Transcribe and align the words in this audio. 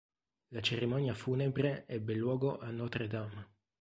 La 0.49 0.61
cerimonia 0.61 1.13
funebre 1.13 1.85
ebbe 1.85 2.15
luogo 2.15 2.57
a 2.57 2.71
Notre-Dame. 2.71 3.49